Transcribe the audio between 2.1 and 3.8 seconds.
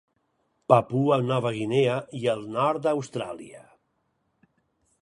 i el nord d'Austràlia.